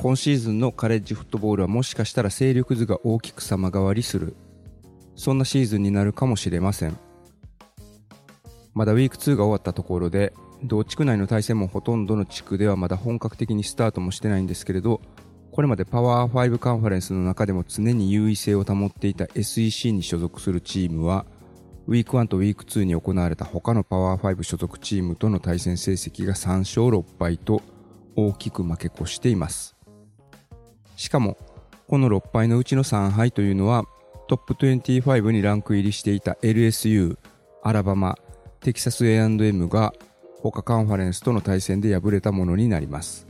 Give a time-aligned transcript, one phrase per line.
[0.00, 4.34] 今シーズンのカレッジフットボールはもしかしたら勢力図が大きく様変わりする。
[5.14, 6.96] そんなシーズンになるかもしれません。
[8.72, 10.32] まだウィーク2が終わったところで
[10.64, 15.02] 同地区内の対戦もほとんどの地区ではまだ本格的にスタートもしてないんですけれど
[15.52, 21.26] これまでパワー5カンファレンスの中でも常に優位性を保っていた SEC に所属するチームは
[21.86, 27.60] ウィーク1とウィーク2に行われた他のパワー5所属チームとの対戦成績が3勝6敗と
[28.16, 29.79] 大きく負け越しています。
[31.00, 31.38] しかも
[31.88, 33.84] この6敗のうちの3敗というのは
[34.28, 37.16] トップ25にランク入りしていた LSU、
[37.62, 38.18] アラバマ、
[38.60, 39.94] テキサス A&M が
[40.42, 43.26] 他カンファレンスとの対戦で敗れたものになります。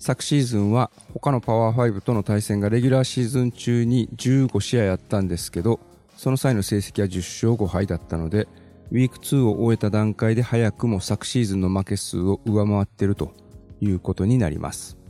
[0.00, 5.78] 昨シーズンは他のパワー5との対戦がレギュラーシーズン中に15試合あったんですけど
[6.16, 8.48] その際の成績は10勝5敗だったので
[8.90, 13.32] ウィーク2を終えた段階で早くも昨シーズンの負け数を上回っていると
[13.80, 15.03] いうことになります。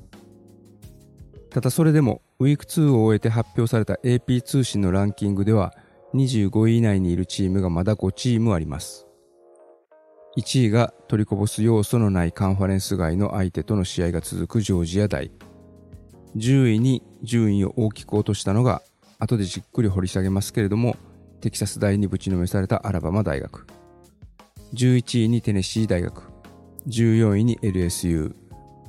[1.54, 5.72] ただそれでもウィーク2を終えて発表された AP 通信のランキングでは
[6.12, 9.06] 25位以内にいるチームがまだ5チームあります
[10.36, 15.30] 1位が取りこぼす要素のないカンファレンス外の相手との試合が続くジョージア大。
[16.36, 18.82] 10位に順位を大きく落としたのが、
[19.20, 20.96] 後でじっくり掘り下げますけれども、
[21.40, 23.66] テキサス大にぶちのめされたアラバマ大学。
[24.74, 26.24] 11位にテネシー大学。
[26.88, 28.34] 14位に LSU。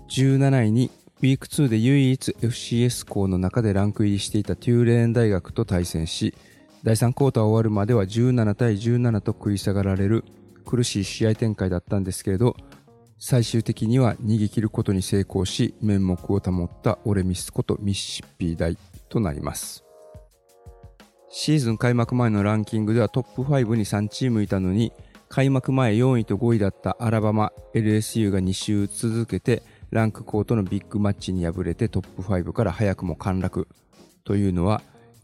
[0.09, 6.35] 17位にウィーク2で唯一 FCS 校の中でランク入りしていたテューレーン大学と対戦し、
[6.83, 10.25] 第3クォーター終わるまでは17対17と食い下がられる
[10.65, 12.57] 苦しい試合展開だったんですけれど、
[13.17, 19.85] 最終的には逃げ切ることに成功し、面目を保ったオレミスことミシシッピー大となります。
[21.29, 24.91] シーズン開幕前のランキングではトップ5に3チームいたのに、
[25.29, 33.67] 開幕前4位と5位だったアラバマ、LSU が2週続けてランクコートのビッグマッチに敗れてトップ5から早くも陥落。
[34.23, 34.81] というのは、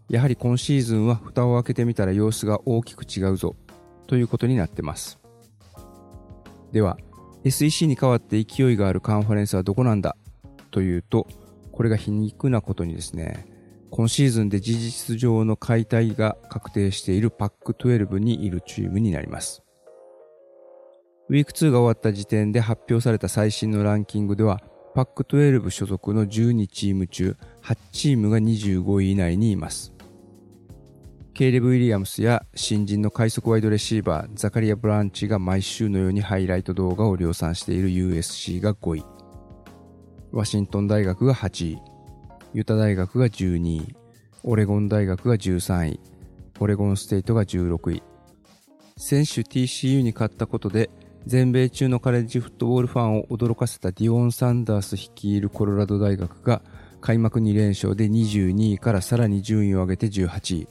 [0.09, 3.55] やはり今シーズンは蓋を開けてみたら様子が大きく違うぞ。
[4.07, 5.19] ということになってます。
[6.72, 6.97] では
[7.44, 10.16] SEC に代わって勢いがあるカンファレンスはどこなんだ？
[10.69, 11.28] というと
[11.72, 13.45] これが皮肉なことにですね
[13.89, 19.63] 今シーズンで事実上の解体が確定しているパック12にいるチームになります。
[21.31, 24.59] ウィーク2が終わった時点で発表された最新のランキングでは
[24.93, 29.93] パック12所属の12チーム中8チームが25位以内にいます。
[31.33, 39.05] ケイレブ・ウィリアムスや新人の快速ワイドレシーバーザカリア・ブランチが毎週のようにハイライト動画を量産している USC が5位。
[40.33, 41.79] ワシントン大学が8位。
[42.53, 43.95] ユタ大学が12位。
[44.43, 45.99] オレゴン大学が13位。
[46.59, 48.03] オレゴンステイトが16位。
[48.97, 50.89] 選手 TCU に勝ったことで
[51.25, 56.61] 全米中のカレッジフットボールファンを驚かせたディオン・サンダース率いるコロラド大学が
[56.99, 60.67] 開幕2連勝で22位からさらに順位を上げて18位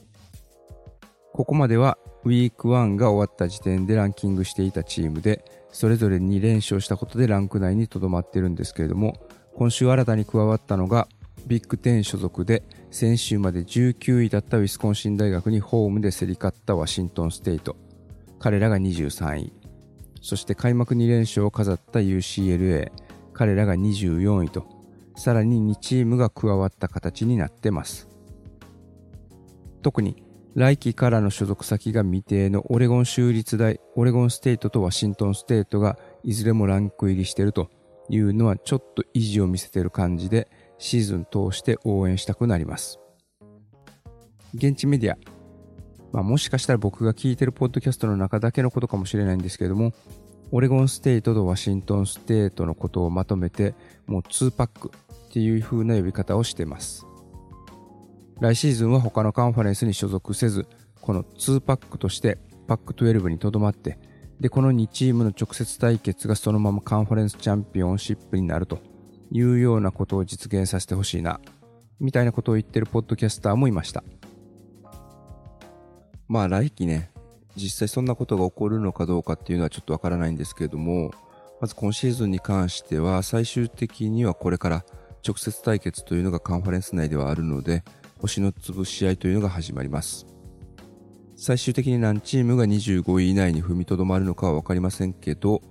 [1.32, 9.14] ここまではウィーク1が終わった時点でランキングしていたチームで、それぞれ2連勝したことでランク内にとどまってるんですけれども、
[9.54, 11.08] 今週新たに加わったのが、
[11.46, 17.76] ビッグ10所属で先週まで19位だったウィスコンシン大学にホームで競り勝ったワシントンステイト。
[18.38, 19.59] 彼らが23位。
[20.20, 22.92] そして開幕2連勝を飾った UCLA。
[23.32, 24.66] 彼らが24位と、
[25.16, 28.08] さらに2チームが加わった形になってます。
[29.82, 30.22] 特に
[30.54, 37.70] 来季からの所属先が未定のオレゴン州立大、オレゴンステートとワシントンステートがいずれもランク入りしていると
[38.08, 42.98] いうのはちょっと意地を見せている感じでシーズン通して応援したくなります。
[44.54, 45.16] 現地メディア、
[46.12, 49.92] まあ、もしかしたら僕が聞いてるポッドキャストの中だけのことかもしれないんですけれども、
[50.52, 53.74] オレゴンステートとワシントンステートのことをまとめて、
[54.06, 54.90] もう2パック
[55.28, 57.06] っていう風な呼び方をしています。
[58.40, 60.66] 来シーズンは他のカンファレンスに所属せず、
[61.00, 63.98] この2パックとしてパック12にとどまって、
[64.40, 68.78] で、この2チームの直接対決がそのままカンファレンスチャンピオンシップになると
[69.30, 71.40] いうようなことを実現させてほしいな、
[72.00, 74.02] みたいなことを言ってるポッドキャスターもいました。
[76.30, 77.10] まあ来季ね、
[77.56, 81.10] 実際そんなことが起こるのかどうかっていうのはちょっとわからないんですけれども、
[81.60, 84.84] まず今シーズンに関しては最終的にはこれから
[85.26, 87.82] 直接対決というのがカンファレンス内ではあるので、
[88.20, 90.24] 星の潰し合いというのが始まります。
[91.34, 95.62] 最終的に何チームが25位以内に踏みとどまるのかは分かりませんけど、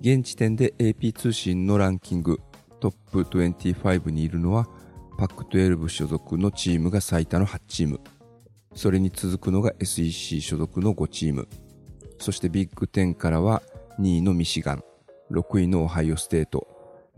[0.00, 2.40] 現時点で AP 通信のランキング
[2.80, 4.66] トップ25にいるのは
[5.18, 8.00] パック12所属のチームが最多の8チーム。
[8.78, 11.48] それに続くのが SEC 所属の5チーム。
[12.20, 13.60] そしてビッグ10からは
[13.98, 14.84] 2位のミシガン、
[15.32, 16.68] 6位のオハイオステート、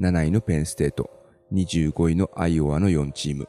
[0.01, 1.11] 7位のペンステート、
[1.53, 3.47] 25位のアイオワの4チーム。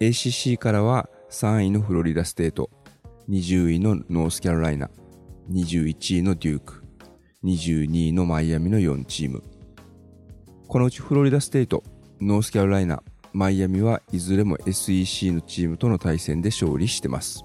[0.00, 2.70] ACC からは3位のフロリダステート、
[3.28, 4.88] 20位のノースキャロライナ、
[5.50, 6.84] 21位のデューク、
[7.42, 9.42] 22位のマイアミの4チーム。
[10.68, 11.82] このうちフロリダステート、
[12.20, 13.02] ノースキャロライナ、
[13.34, 17.44] マイアミはいずれも SEC のチームとの対戦で勝利してます。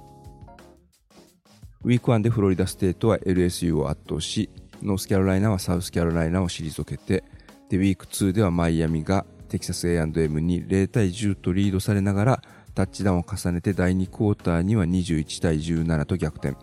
[1.83, 4.51] ウィーク1でフロリダステートは LSU を圧倒し、
[4.83, 7.24] ノースキャロライナはサウスキャロライナを退けて、
[7.69, 12.42] で、ウィーク2ではマイアミがテキサス A&M に0対10とリードされながら、
[12.75, 16.56] タッチダウンを重ねて第2クォーターには21対17と逆転。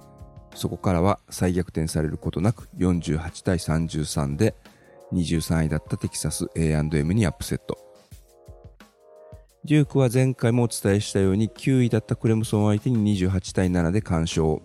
[0.55, 4.55] そこからは再逆転されることなく48対33で
[5.13, 7.86] 23位だったテキサス A&M にアップセット。
[9.67, 14.61] デュークは前回もお伝えしたように9位だったクレムソン相手に28対7で完勝。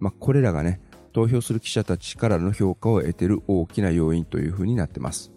[0.00, 0.80] まあ、これらがね、
[1.12, 5.30] 投票する記者たちからの評価を得てる大きな要因という風になってます。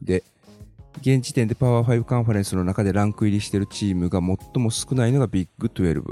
[0.00, 0.24] で、
[1.02, 6.02] 現時点でパワー5カンファレンスの中でランク入りしているチームが最も少ないのがビッグ12。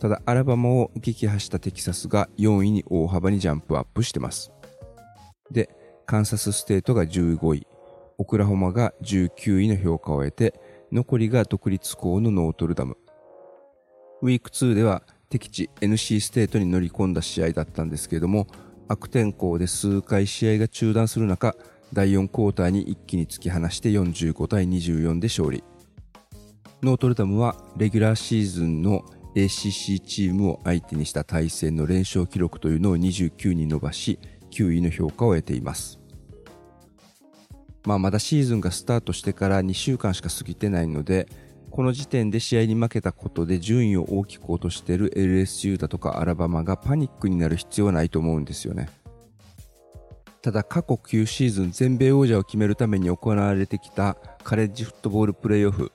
[0.00, 4.50] ただ、アラバマを撃破したテキサスが4位に大幅にジャンプアップしてます。
[5.52, 5.70] で、
[6.04, 7.66] カンサスステートが15位、
[8.20, 10.60] オクラホマが19位の評価を得て、
[10.92, 12.98] 残りが独立校のノートルダム。
[14.20, 18.46] ウィーク2では敵地 NC ステートに乗り込んだ試合だったんですけれども、
[18.88, 21.56] 悪天候で数回試合が中断する中、
[21.94, 25.64] 第4クォーターに一気に突き放して45対24で勝利。
[26.82, 29.02] ノートルダムはレギュラーシーズンの
[29.34, 34.18] ACC チームを相手にした対戦の連勝記録というのを29に伸ばし、
[34.50, 35.99] 9位の評価を得ています。
[37.84, 41.28] まあ、まだシーズンがスタートしてから2週間しか過ぎてないので、
[41.70, 48.88] この時点で試合に負けたことで順位を大きく落としている LSU だとかアラバマがパニックになる必要はないと思うんですよね。
[50.42, 55.92] ただ過去9シーズン全米王者を決めるために行われてきたカレッジフットボールプレーオフ。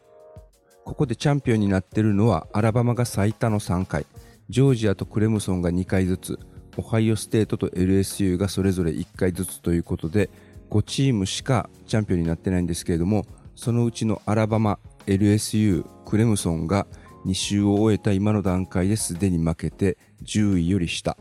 [0.86, 4.06] ここでチャンピオンになっているのはアラバマが最多の3回、
[4.50, 6.40] ジョージアとクレムソンが2回ずつ、
[6.78, 10.30] オハイオステートと LSU がそれぞれ1回ずつということで、
[10.70, 13.26] 5チームしかチャンピオンになってないんですけれども、
[13.56, 16.88] そのうちのアラバマ、LSU、クレムソンが
[17.26, 21.18] 2周を終えた今の段階ですでに負けて10位より下。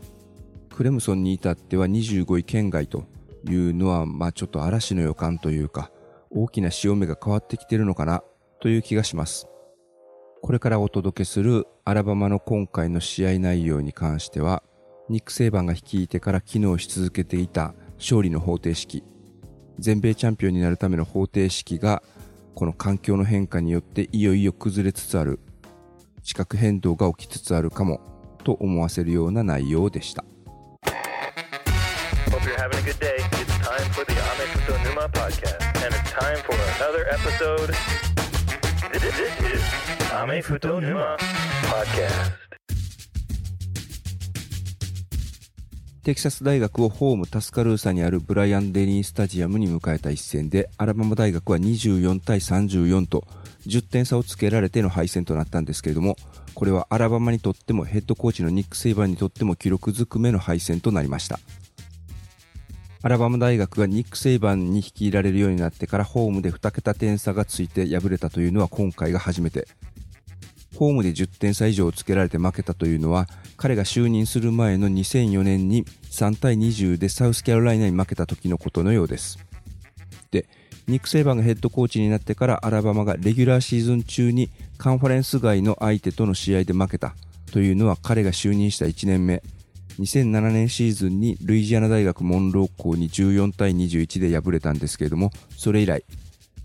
[0.69, 3.05] クレムソンに至っては25位圏外と
[3.49, 5.91] いうのは、まあちょっと嵐の予感というか、
[6.29, 8.23] 大きな潮目が変わってきてるのかな
[8.59, 9.47] という気がします。
[10.41, 14.63] これからお届けするアラバマの今回の試合内容に関しては、
[15.09, 19.03] ニック・セイバンが率いてから機能し続けていた勝利の方程式、
[19.79, 22.01] 全米チャンピオンになるための方程式が
[22.53, 25.39] この環境の変化によっていよいよ崩れつつある
[26.23, 27.99] 地殻変動が起きつつあるかも
[28.43, 30.23] と思わせるような内容でした。
[41.65, 42.54] Podcast.
[46.05, 53.25] テキサス大学をホームタスカルーサにあるブライアン・デニースタジアムに迎えた一戦で、アラバマ大学は24対34と
[53.65, 56.15] 10点差をつけられての敗戦となったんですけれども、
[56.53, 61.39] これはアラバマにとってもヘッドコーチのニック・セイバーにとっても記録ずくめの敗戦となりました。
[63.01, 69.67] アラバマ大学がニック・セイバーに率いられるようになってからホームで2桁点差がついて敗れたというのは今回が初めて。
[70.75, 73.27] ホームで10点差以上をつけられて負けたというのは、
[73.57, 79.39] 彼が就任する前の2004年に3対20でサウスキャロライナに負けた時のことのようです。
[80.31, 80.47] で、
[80.87, 87.15] ニック・セイバーがヘッドコーチになってからアラバマがレギュラーシーズン中にカンファレンス外の相手との試合で負けた
[87.51, 89.41] というのは彼が就任した1年目、
[89.99, 96.03] 2007年シーズンにルイジアナ大学モンロー校に14対21で敗れたんですけれども、それ以来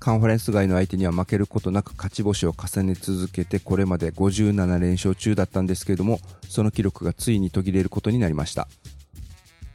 [0.00, 8.66] カンファレンス外の相手には負けることなく勝ち星を重ね続けてこれまで57連勝中だったんですけれどもその記録がついに途切れることになりました。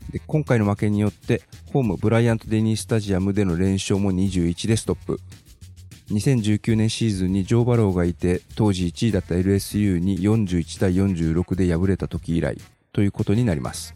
[0.09, 5.19] で今回の負けによってホームブライアント・デニースタジアムでの連勝も21でストップ。
[6.09, 12.57] 2019年シーズンにジョー・バローがいて当時1位だった LSU に41対46で敗れた時以来
[12.93, 13.95] ということになります。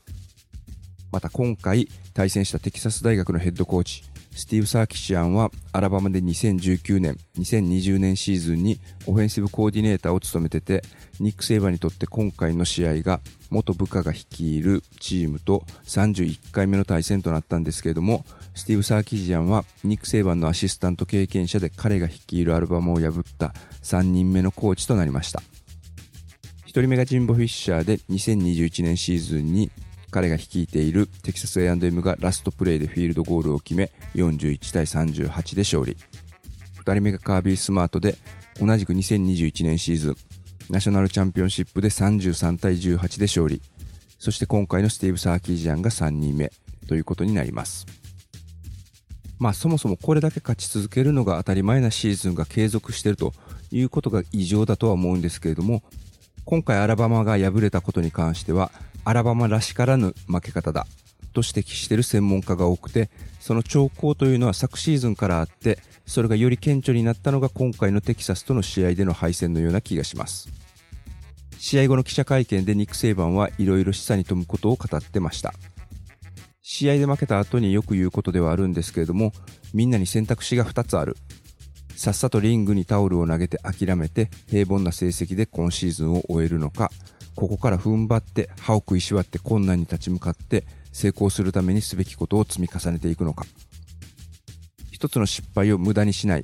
[1.11, 4.03] また今回対戦したテキサス大学のヘッドコーチ
[4.39, 10.81] スティーブ・サーキシアンはアラバマで2019年、2020年シーズンにオフェンシブコーディネーターを務めてて、
[11.19, 13.19] ニック・セイバーにとって今回の試合が
[13.49, 18.23] 元部下が率いるチームと31回目の対戦となったんですけれども、
[18.55, 23.53] スティーブ・サーキシアンはニック・セイバーのアシスタント経験者で彼が率いるアルバムを破った
[23.83, 25.41] 3人目のコーチとなりました。
[26.65, 29.69] 1人目がジンボ・フィッシャーで2021年シーズンに
[30.09, 35.97] 彼が率いているテキサス A&M がラストプレーでフィールドゴールを決め41対38で勝利。
[36.83, 38.15] 2人目がカービースマートで
[38.59, 40.15] 同じく2021年シーズン
[40.69, 43.61] ナショナルチャンピオンシップで33対18で勝利。
[44.19, 46.51] そして今回のスティーブ・サーキージャンが3人目
[46.87, 47.85] ということになります。
[49.39, 53.33] まあそもそもこれだけ勝ち続けるのが当たり前なシーズンが継続していると
[53.71, 55.81] いうことが異常だとは思うんですけれども
[56.43, 58.71] 今回アラバマが敗れたことに関しては
[59.09, 60.85] アラバマらしからぬ負け方だ
[61.33, 70.49] と指摘している専門家が多くてその兆候というのは昨シーズンからあってそれがより顕著になったのが今回のテキサスとの試合での敗戦のような気がします。
[71.57, 75.53] 試合後の記者会見でニック・セイバンはいろいろ示唆に富むことを語ってました。
[76.61, 79.33] 試合で負けた後によく言うことではあるんですけれども
[79.73, 81.17] みんなに選択肢が2つある。
[81.95, 86.91] さっさとリングにタオルを投げて諦めて平凡な成績で今シーズンを終えるのか
[87.39, 93.45] ここから踏ん張って歯を食いしばって困難に立ち向かって成功するためにすべきことを積み重ねていくのか。
[94.91, 96.43] 一つの失敗を無駄にしない。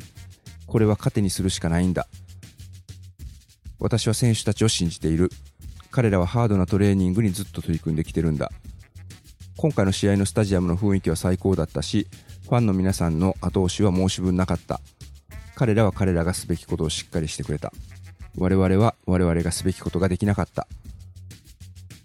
[0.65, 2.07] これは糧にするしかないんだ。
[3.77, 5.31] 私は選手たちを信じている。
[5.91, 8.49] 彼らはハードなトレーニングにずっと取り組んできてるんだ。
[9.57, 12.07] 今回の試合のスタジアムの雰囲気は最高だったし
[12.43, 14.79] ファンの皆さんの後押しは申し分なかった。
[15.55, 17.73] 彼らは彼らがすべきことをしっかりしてくれた。
[18.37, 20.67] 我々は我々がすべきことができなかった。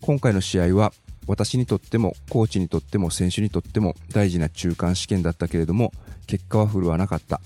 [0.01, 0.93] 今回の試合は
[1.27, 5.93] 私にとってもコーチにとっても選手にとっても大事な中間試験だったけれども
[6.27, 7.41] 結果は振るわなかった。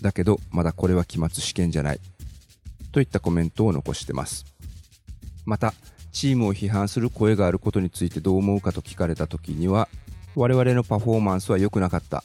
[0.00, 2.00] だけどまだこれは期末試験じゃない。
[2.92, 4.44] といったコメントを残してます。
[5.44, 5.74] また
[6.12, 9.88] チームを批判する声があることについてどう思うかと聞かれた時には
[10.34, 12.24] 我々のパフォーマンスは良くなかった。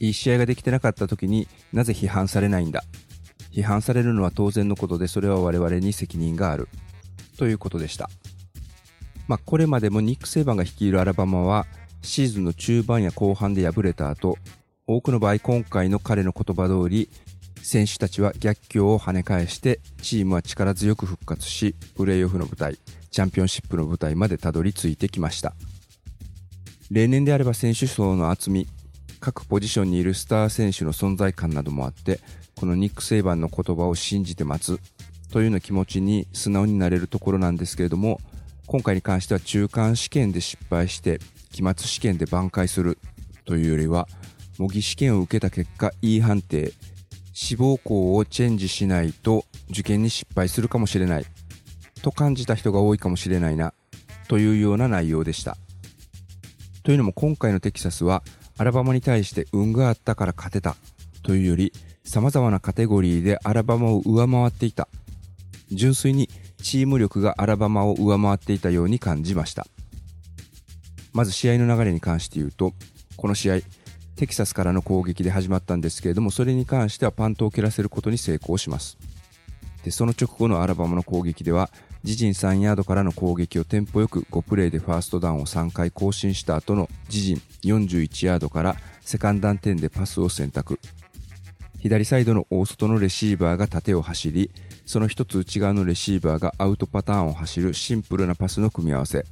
[0.00, 2.84] いい試合ができてなかった時になぜ批判されないんだ。
[3.54, 6.68] 批判されるのは当然のことでそれは我々に責任がある
[7.38, 8.10] ということでした。
[9.28, 11.66] まあ、これまでもニック・セイバンが率いるアラバマは
[12.02, 14.36] シーズンの中盤や後半で敗れた後、
[14.86, 17.08] 多くの場合今回の彼の言葉通り、
[17.62, 22.78] 選手たちは逆境を跳ね返してチームは力強く復活し、プレーオフの舞台、
[23.10, 25.54] チャンピオンシップの舞台までたどり着いてきました。
[26.90, 28.66] 例年であれば選手層の厚み、
[29.20, 32.20] 各ポジションにいるスター選手の存在感などもあって、
[32.56, 34.80] このニック・セイバンの言葉を信じて待つ
[35.32, 38.20] というような気持ちに素直になれるところなんですけれども、
[38.66, 41.18] 今回に関しては中間試験で失敗して
[41.52, 42.98] 期末試験で挽回する
[43.44, 44.08] というよりは
[44.58, 46.72] 模擬試験を受けた結果 E 判定
[47.32, 51.26] 志望校をチェンジしないと受験に失敗するかもしれない
[52.02, 53.74] と感じた人が多いかもしれないな
[54.28, 55.56] というような内容でした。
[56.84, 58.22] というのも今回のテキサスは
[58.56, 60.76] アラバマに対して運があったから勝てた
[61.22, 61.72] というより
[62.04, 64.88] 様々なカテゴリーでアラバマを上回っていた
[65.70, 66.28] 純粋に
[66.62, 69.66] チーム力がアラバマを上回っていたように感じました。
[71.12, 72.72] まず試合の流れに関して言うと、
[73.16, 73.58] この試合、
[74.16, 78.98] テキサスからの攻撃で始まったんですけれども、それに関してはパントを蹴らせることに成功します。
[79.84, 81.70] で、その直後のアラバマの攻撃では、
[82.02, 90.78] 自陣3ヤードからの攻撃をテンポよく5プレーでファーストダウンを3回更新した後の自陣41ヤードからセカンダンテンでパスを選択。
[91.84, 94.50] 左サイドの大外のレシーバーが縦を走り、
[94.86, 99.26] その一つ内側のレシーバーがアウトパターンを走るシンプルなパスの組み合わせ。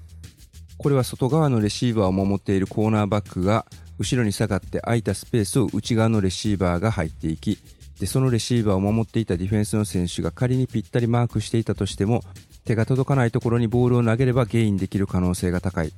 [0.76, 3.64] これは外側のレシーバーを守っているコーナーバックが
[3.98, 7.56] 後ろに下がって空いたスペースを内側のレシーバーが入っていき、
[7.98, 12.22] で、そのレシーバーを守っていたディフェンスの選手が仮にぴったりマークしていたとしても、
[12.66, 15.92] 手が届かないところにボールを投げればゲインできる可能性が高い。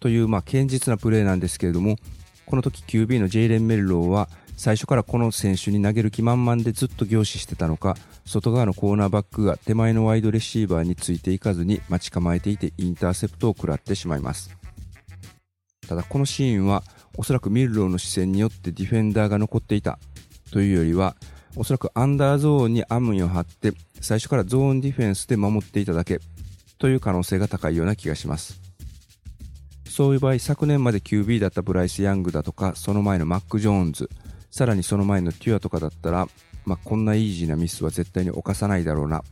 [0.00, 1.96] という、まあ、堅実なプレーなんですけれども、
[2.46, 4.28] この時 QB のジェイレン・メルローは
[4.60, 14.54] 最初からこの選手に投げる気満々でずっと凝視してたのか、外側のコーナーバックが手前のワイドレシーバーについていかずに待ち構えていてインターセプトを食らってしまいます。
[15.88, 16.82] ただこのシーンは
[17.16, 19.98] おそらくミルローの視線によってディフェンダーが残っていた
[20.52, 21.16] というよりは、
[21.56, 26.20] おそらくアンダーゾーンにアムイを張って最初からゾーンディフェンスで守っていただけ
[26.76, 28.60] という可能性が高いような気がします。
[29.88, 34.10] そういう場合、昨年まで QB だったブライス・ヤングだとか、その前のマック・ジョーンズ、
[34.50, 36.28] さらにその前のテュアとかだったら、
[36.64, 39.22] まあ、こんなイージーなミスは絶対に犯さないだろうな、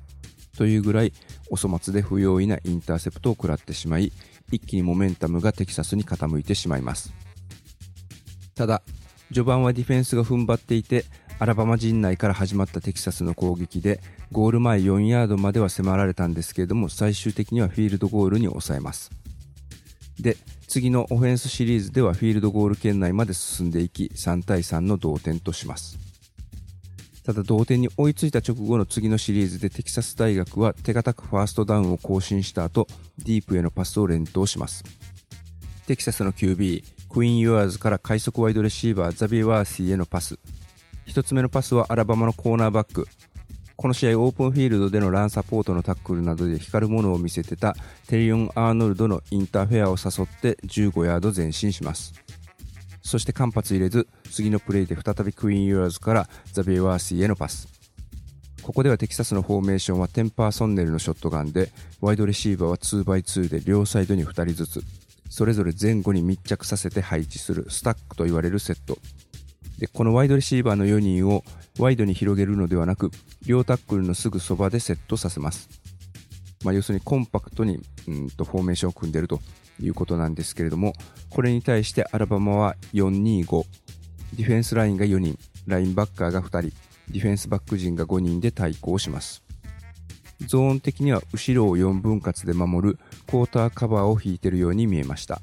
[0.57, 1.13] というぐらい
[1.51, 4.13] お粗末で不用意なインターセプトを食らってしまい、
[4.51, 7.13] 一気にモメンタムがテキサスに傾いてしまいます。
[8.55, 8.83] ただ、
[9.29, 11.05] 序盤はディフェンスが踏ん張っていて、
[11.39, 14.01] アラバマ陣内から始まったテキサスの攻撃で、
[14.33, 19.11] ゴール前4ヤードまでは迫られたんですけれども、最終的にはフィールドゴールに抑えます。
[20.19, 20.37] で、
[20.69, 25.99] 次のオフェンスシリーズではフィールドゴール圏内まで進んでいき、3対3の同点とします。
[27.25, 32.87] ただ同点に追いついた直後の次のシリーズでテキサス大学は手堅くファーストダウンを更新した後、
[33.19, 34.85] ディープへのパスを連投します。
[35.89, 40.39] テキサスの QB クイン・ユアーズから快速ワイドレシーバーザビエ・ワーシーへのパス
[41.07, 43.09] 1つ目のパスはアラバマのコーナーバック
[43.81, 47.77] この試合オープンフィールドでのランサポートのタックルなどで光るものを見せてた
[48.09, 52.13] テリオン・アーノルドのインターフェアを誘って15ヤード前進します。
[53.03, 57.69] そして間髪入れず次のプレイで再びクイン・ユアーズからザビエ・ワーシーへのパス。
[58.63, 61.71] ここではテキサスのフォーメーションは ten personnel のショットガンで
[62.01, 64.83] ワイドレシーバーは 2x2 で両サイドに2人ずつ
[65.31, 68.99] それぞれ前後に密着させて配置するスタックと言われるセット。
[69.79, 71.45] でこのワイドレシーバーの4人を
[71.79, 73.11] ワイドに広げるのではなく
[73.47, 75.69] 両タックルのすぐそばでセットさせます、
[76.65, 79.41] まあ、要するにコンパクトにうんとフォーメーションを組んでると
[79.81, 80.95] いうことなんですけれども
[81.31, 83.65] これに対してアラバマは425
[84.37, 85.39] ディフェンスラインが4人。
[85.67, 86.77] ラインバッカーが2人。
[87.09, 89.43] ディフェンスバック陣が5人で対抗します。
[90.47, 95.41] ゾーン的には後ろを4分割で守るクォーターカバーを引いているように見えました。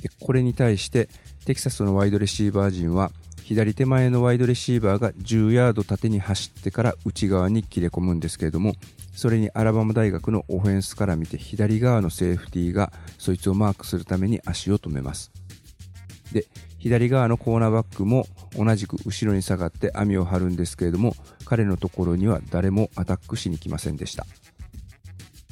[0.00, 1.08] でこれに対して
[1.48, 3.10] テキサスのワイドレシーバー陣は
[3.42, 8.74] 左手前のワイドレシーバーが10ヤード縦に走ってから内側に切れ込むんですけれども
[9.14, 15.32] それにアラバマ大学のオフェンスから見て左側のセーフティーがそいつをマークするために足を止めます。
[16.32, 16.44] で
[16.76, 21.14] 左側のコーナーバックも同じく後ろに下がって網を張るんですけれども
[21.46, 24.26] 彼のところには誰もアタックしに来ませんでした。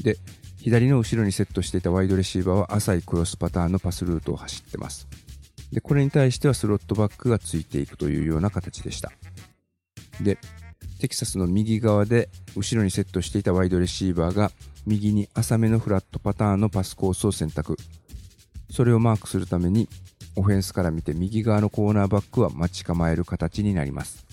[0.02, 0.18] で
[0.58, 5.08] 左の後ろにセットしていたワイドレシーバーは浅いクロスパターンのパスルートを走ってます。
[5.72, 9.12] でこれに対してはスロットバックがついていくというような形でした
[10.20, 10.38] で
[11.00, 14.50] テキサスの右側で後ろにセットしていたワイドレシーバーが
[14.86, 17.76] 右に浅めのフラットパターンのパスコースを選択
[18.70, 19.88] それをマークするために
[20.36, 24.26] オフェンスから見て右側のコーナーバックは待ち構える形になります。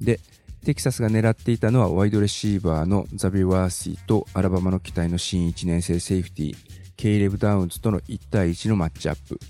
[0.00, 0.20] で、
[0.64, 6.56] テキサスが狙っていたのはワイドレシーバーのザビエ・ワーシーとアラバマの期待の新1年生セーフティー、
[6.96, 9.40] ケイレブ・ダウンズとの1対1のマッチアップ。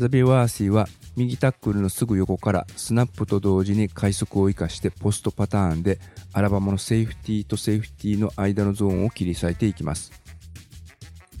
[0.00, 5.98] ザビエ・ワーシーは右タックルのすぐ横からスナップと同時に快速を生かしてポストパターンで
[6.32, 10.10] アラバマのセーフティーとセーフティーの間のゾーンを切り裂いていきます。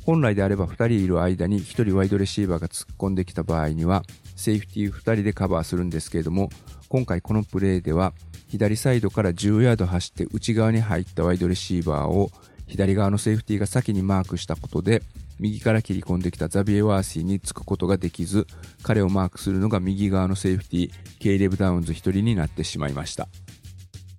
[0.04, 4.02] 本来であれば2人いる間に1人ワイドレシーバーが突っ込んできた場合には
[4.36, 6.50] セーフティー2人でカバーするんですけれども
[6.90, 8.12] 今回このプレーでは
[8.48, 12.30] 左サイドから10ヤード走って内側に入ったワイドレシーバーを
[12.66, 15.02] 左側のセーフティーが先にマークしたことで
[15.40, 18.46] 右から切り込んできたザビエ・ワーシーにつくことができず
[18.82, 23.28] 彼をマークするのが右側のセーフティーケイレブ・ダウンズ1人になってしまいました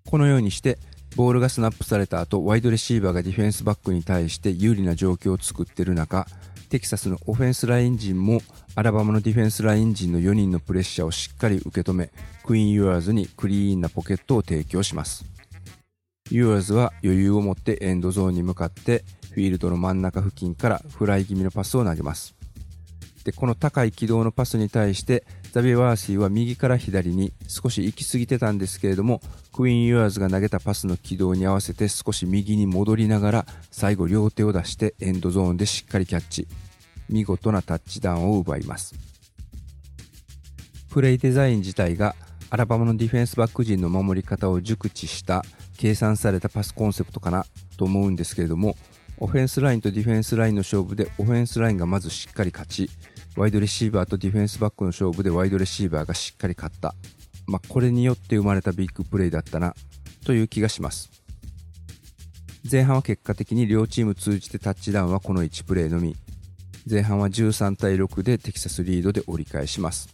[0.09, 0.77] このようにして
[1.15, 6.25] ボールがスナップされた後、ワイドレシーバーがディフェンスバックに対して有利な状況を作っている中、
[6.69, 8.39] テキサスのオフェンスライン陣も
[8.75, 12.11] アラバマのディフェンスライン陣の4人のプレッシャーをしっかり受け止め、
[12.45, 15.25] クイーン・ユアーズにクリーンなポケットを提供します。
[16.29, 22.35] ユアーズは余裕を持ってエンドゾーンに向かってフィールドの真ん中付近からフライ気味のパスを投げます。
[23.23, 29.21] で、この高い軌道のパスに対してザビエ・ワーシーは右から左に少し行き過ぎてたんですけれども、
[29.53, 36.47] クイーン・ユアーズが投げたパスの軌道に合わせて少し右に戻りながら、最後両手を出してエンドゾーンでしっかりキャッチ。
[37.09, 38.95] 見事なタッチダウンを奪います。
[40.89, 42.15] プレイデザイン自体が
[42.49, 45.43] アラバマのディフェンスバック陣の守り方を熟知した
[45.77, 47.45] 計算されたパスコンセプトかな
[47.77, 48.75] と思うんですけれども、
[49.21, 52.89] オフェンスラインとディフェンスラインの勝負でオフェンスラインがまずしっかり勝ち、
[53.37, 56.95] ワイドレシーバーとディフェンスバックの勝負でワイドレシーバーがしっかり勝った。
[57.45, 59.75] まあ、これによって生まれたビッグプレイだったな、
[60.25, 61.11] という気がします。
[62.69, 66.15] 前半は結果的に両チーム通じてタッチダウンはこの1プレーのみ。
[66.89, 70.09] 前半は13対6でテキサスリードで折り返します。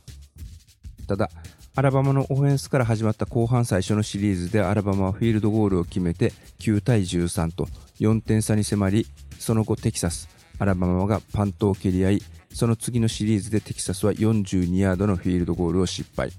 [1.08, 1.30] ただ、
[1.76, 9.08] アラバマのオフェンスから始まった後半最初のシリーズでアラバマはフィールドゴールを決めて9対13と4点差に迫り、
[9.40, 10.30] その後テキサス、
[10.60, 16.32] アラバマがパントを蹴り合い、その次のシリーズでテキサスは42ヤードのフィールドゴールを失敗。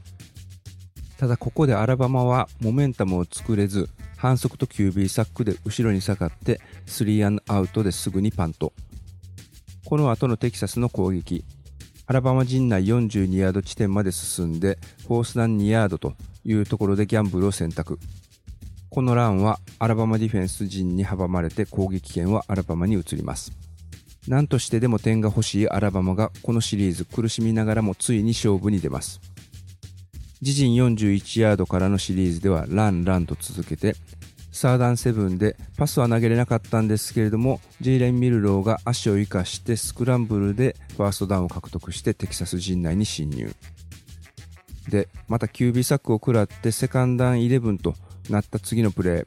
[1.17, 8.73] ただここでアラバマはモメンタムを作れず、反則と QB サックで後ろに下がって3アンアウトですぐにパント。
[9.85, 11.45] この後のテキサスの攻撃。
[12.07, 17.99] アラバマ陣内42ヤード地点まで進んで、フォースダウン2ヤードというところでギャンブルを選択。
[18.91, 23.53] このランはアラバマディフェンス陣に阻まれて攻撃権はアラバマに移ります。
[24.27, 29.21] 何としてでも点が欲しいアラバマがこのシリーズ苦しみながらもついに勝負に出ます。
[30.41, 33.97] 自陣41ヤードからのシリーズではランランと続けて、
[34.53, 43.55] サーダンセブンでパスは投げれなかったんですけれども、ジェイレン・ミルローが足を生かしてスクランブルでファーストダウンを獲得してテキサス陣内に侵入。
[44.89, 47.95] で、また QB サックを食らってセカンダンイレブンと
[48.29, 49.27] なった次のプレー。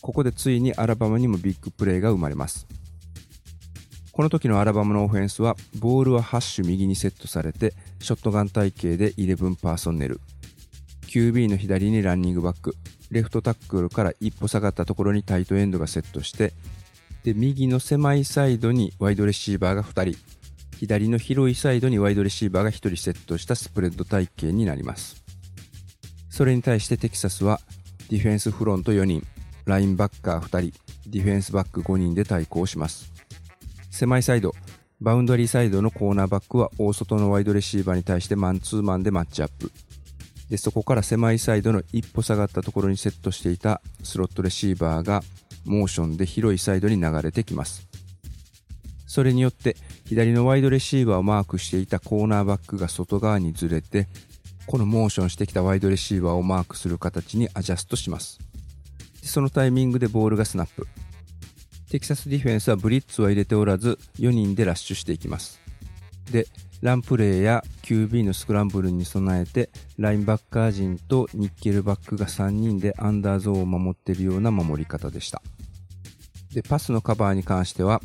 [0.00, 2.66] ここでついにアラバマにもビッグプレーが生まれます。
[4.14, 10.20] この時のアラバマのオフェンスはボールはハッシュ右にセットされてショットガン体型で11パーソンネル
[11.08, 12.76] QB の左にランニングバック
[13.10, 16.52] レフトタックルから一歩下がったところにタイトエンドがセットして
[17.24, 20.20] で右の狭いサイドにワイドレシーバーが2人
[20.78, 25.24] 左の広いサイドにワイドレシーバーが1人セットしたスプレッド体型になります
[26.30, 27.60] それに対してテキサスは
[28.10, 29.26] ディフェンスフロント4人
[29.64, 33.12] ラインバッカー2人ディフェンスバック5人で対抗します。
[33.90, 34.54] 狭いサイド
[35.00, 39.70] バウンダリーサイドのコーナーバックは大外のワイドレシーバーに対してマンツーマンでマッチアップ。
[40.48, 45.22] でそこから狭いサイドの一歩下がったところにセットしていたスロットレシーバーが
[45.64, 47.88] モーションで広いサイドに流れてきます。
[49.06, 54.08] それによって左のワイドレシーバーをマークしていたコーナーバックが外側にずれて
[54.66, 58.38] このモーションしてきたワイドレシーバーをマークする形にアジャストします。
[59.22, 60.86] そのタイミングでボールがスナップ。
[61.90, 65.60] テキサスディフェンスはブリッツは入れておらず4人でラッシュしていきます。
[66.30, 66.46] で
[66.80, 75.40] ランプレーや QB のスクランブルに備えてラインバッカー陣とニッケルバックが3人でアンダーゾーンを守っているような守り方でした。
[76.52, 78.00] でパスのカバーに関しては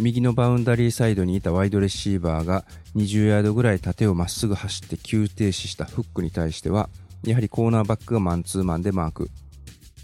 [0.00, 2.64] 右のバウンダリーサイドにいたワイドレシーバーが
[2.96, 6.88] 20ヤードぐらい縦をまっすぐ走って急停止したフックに対しては
[7.22, 9.30] やはりコーナーバックがマンツーマンでマーク。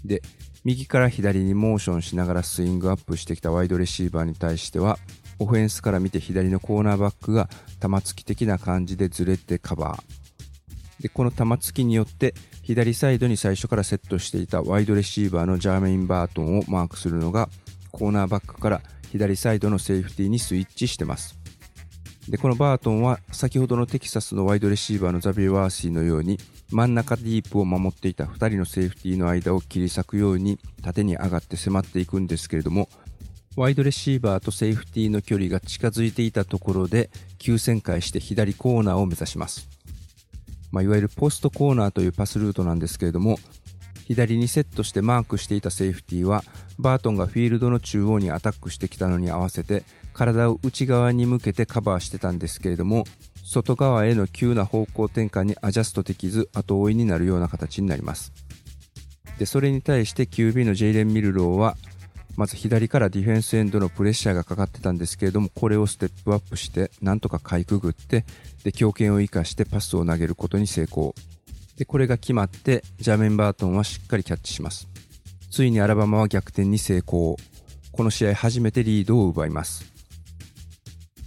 [0.05, 0.21] で
[0.63, 4.97] 右から左にモーションしながらスイングアップしてきたワイドレシーバーに対しては
[5.39, 7.49] オフェンスから見て左のコーナーバックが
[7.79, 11.01] 玉突き的な感じでずれてカバー。
[11.01, 17.49] でこの玉突きによって左サイドに最初からセットしていたワイドレシーバーのジャーメイン・バートンをマークするのが
[17.91, 21.37] コーナーバックから左サイドのセーフティーにスイッチしてます。
[22.29, 26.39] で、このバートンは先ほどのテキサスのワイドレシーバーのザビエ・ワーシーのように
[26.71, 32.87] 真ん中ディープを守っていた2人のセーフティーの間を切り裂くように縦に上がって迫っていくんですけれども
[33.57, 39.67] ワイドレシーバーとセーフティーの距離が近づいていたところで急旋回して左コーナーを目指します。
[40.71, 43.37] まあ、いわゆるポストコーナーというパスルートなんですけれども
[44.11, 46.43] 左にセットしてマークしていたセーフティーは
[46.77, 53.05] バートンがフィールドの中央にアタックしてきたのに合わせて体を内側に向けてカバーしてたんですけれども
[53.45, 58.33] 外側への急な方向転換にアジャストできず後追いになるような形になります。
[59.39, 61.77] でそれに対して QB のジェイレン・ミルローは
[62.35, 68.25] まず左からディフェンスエンドのプレッシャーがかかってたんですけれどもこれをステップアップしてなんとかかいくぐって
[68.65, 71.15] で強肩を生かしてパスを投げることに成功。
[71.81, 74.87] で、これが決まって、ジャーメン・バートンはしっかりキャッチします。
[75.49, 77.37] ついにアラバマは逆転に成功。
[77.91, 79.91] この試合初めてリードを奪います。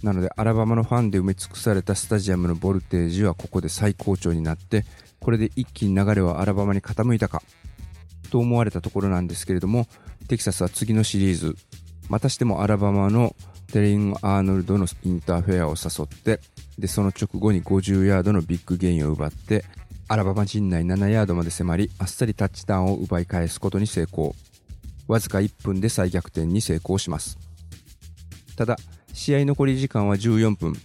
[0.01, 4.85] なので、アラバマのファンで埋め尽くされたスタジアムのボルテージはここで最高潮になって、
[5.19, 7.41] これで一気に流れはアラバマに傾いたか、
[8.31, 9.89] と思われたところなんですけれども、
[10.29, 11.57] テキサスは次のシリーズ、
[12.07, 13.35] またしてもアラバマの
[13.73, 16.39] テリオン・アーノルドのインターフェアを誘って、
[16.79, 19.65] で、その直後に50ヤードのビッグゲインを奪って、
[20.07, 24.35] アラバマ陣内7ヤードまで迫り、あっさりタッチダウンを奪い返すことに成功。
[25.07, 27.39] わずか1分で再逆転に成功します。
[28.55, 28.77] ただ、
[29.13, 30.75] 試合残り時間は14分。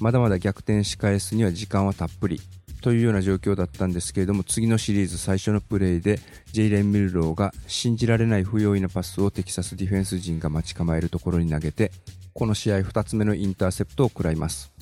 [0.00, 2.40] まだまだ逆転し返すには時間はたっぷり。
[2.80, 6.18] というような状況だったんですけれども、次のシリーズ最初のプレーで、
[6.52, 11.92] ジェイレン・ミルローが信じられない不用意なパスをテキサスディフェンス陣が待ち構えるところに投げて、
[12.32, 14.72] この試合2つ目のインターセプトを食らいます。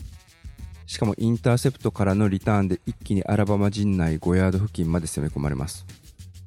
[0.89, 5.85] しかもインターセプトからのリターンで一気にアラバマ陣内5ヤード付近まで攻め込まれます。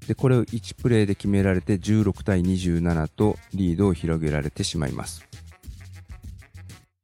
[0.08, 5.24] で、これを1プレーで決められて16対27とリードを広げられてしまいます。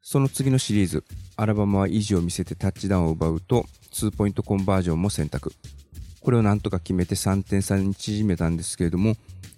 [0.01, 1.03] その次のシリーズ、
[1.35, 5.53] アラバマは維持を見せてタッチダウンを奪うと、2ポイントコンバージョンも選択。
[6.21, 9.15] これをなんとか決めて3点差に縮めたんですけれども、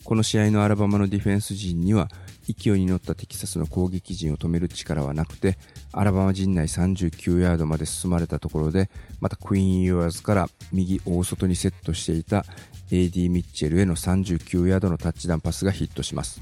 [0.10, 2.10] この試合のアラバマのディフェンス陣には
[2.48, 5.60] 勢いに乗ったテキサスの攻撃陣を止める力はなくて、
[5.94, 8.90] アラバマ陣内39ヤードまで進まれたところで、
[9.22, 12.44] またクイーン・ユアーズから右大外にセットしていた
[12.90, 16.42] AD ミッチェルへの39ヤードのタッチダウンパスがヒットします。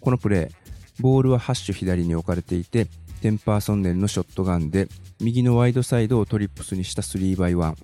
[0.00, 2.86] このプレー、ボールはハッシュ左に置かれていて、
[3.20, 4.88] 10パーソンネルのショットガンで、
[5.20, 7.74] 右のワイドサイドをトリップスにした 3x1。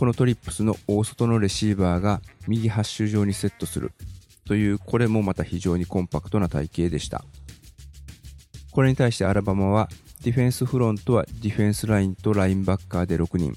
[0.00, 3.92] このトリップスの大外のレシーバーが右ハッシュ上にセットする。
[4.46, 7.22] という、これもまた非常にコンパクトな体型でした。
[8.70, 9.90] これに対してアラバマは、
[10.24, 13.54] ディフェンスフロントはディフェンスラインとラインバッカーで6人、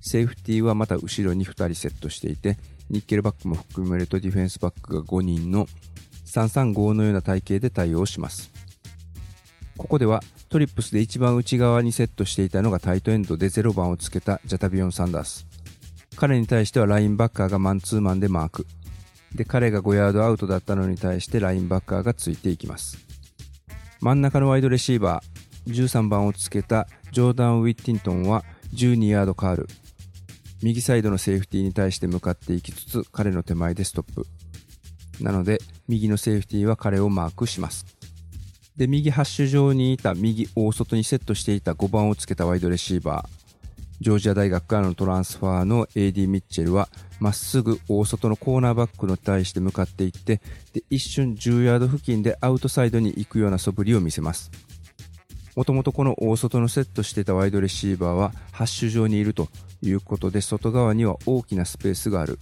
[0.00, 2.56] セーフティーはまた後ろに2人セットしていて、
[2.88, 5.66] ニッケルバックも含めるとディフェンスバックが5人の
[6.24, 8.50] 335のような体型で対応します。
[9.76, 15.46] ここではトリップスで一番内側にセットしていたのがタイトエンドで0番をつけたジャタビオン・サンダース。
[16.16, 18.66] 彼に対してはラインバッカーがマンツーマンでマーク。
[19.34, 23.06] で、彼が5ヤードアウトだったのに対してラインバッカーがついていきます。
[24.00, 29.68] 真ん中のワイドレシーバー13番をつけたジョーダン・ウィッティントンは12ヤードカール
[30.62, 34.26] 右サイドのセーフティーに対して向かっていきつつ彼の手前でストップ
[35.20, 37.86] なので右のセーフティーは彼をマークします
[38.76, 43.45] で右ハッシュ上にいた右大外にセットしていた5番をつけたワイドレシーバー
[44.00, 50.40] ジョージア大学からのトランスファーの AD ミッチェルはまっすぐ大外のコーナーバックの対して向かっていって
[50.74, 54.50] で一瞬10ヤード付近でアウトサイドに行くような素振りを見せます。
[55.54, 59.48] もともとこの大外のセットしてたワイドレシーバーはハッシュ上にいると
[59.80, 62.38] いうことで外側には大きなスペースがある。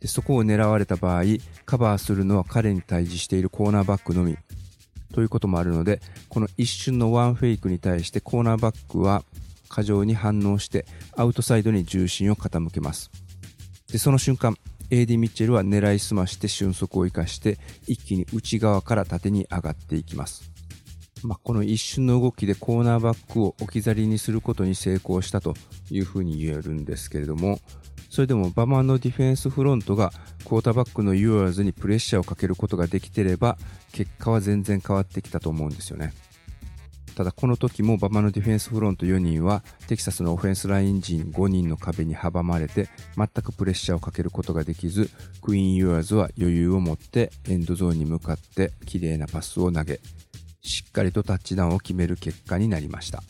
[0.00, 1.24] でそこを狙われた場合
[1.66, 4.38] カバーするのは彼に対峙しているコーナーバックのみ。
[5.12, 9.22] ということもあるのでこの一瞬のワンフェイクに対してコーナーバックは
[9.68, 13.10] 過剰に反応してアウトサイドに重心を傾けます。
[13.90, 14.56] でその瞬間
[14.90, 20.56] AD ミッチェルは狙いすまして俊足を生かして一気に内側から縦に上がっていきます。
[21.22, 25.54] まあ、この一瞬の動きでコーナーバックを置き去りにすることに成功したと
[25.90, 27.58] いうふうに言えるんですけれども
[28.10, 30.12] それでもバマのディフェンスフロントが
[30.44, 33.58] クォーターバックのユアーズにプレッシャーをかけることができてれば
[33.92, 36.12] 結果は全然変わってきたと思うんですよね。
[37.16, 45.08] ただこの時も馬場のディフェンスフロント4人はテキサスのオフェンスライン陣5人の壁に阻まれて全くプレッシャーをかけることができず
[45.40, 49.98] クイーン・ユアーズは余裕を持ってエンドゾーンに向かって綺麗なパスを投げ
[50.60, 53.22] しっかりとタッチダウンを決める結果になりました。